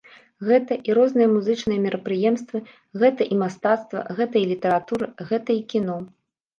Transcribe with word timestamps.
Гэта 0.51 0.77
і 0.89 0.95
розныя 0.97 1.27
музычныя 1.35 1.83
мерапрыемствы, 1.85 2.63
гэта 3.05 3.31
і 3.37 3.41
мастацтва, 3.45 3.99
гэта 4.19 4.35
і 4.45 4.53
літаратура, 4.57 5.05
гэта 5.33 5.49
і 5.63 5.67
кіно. 5.73 6.05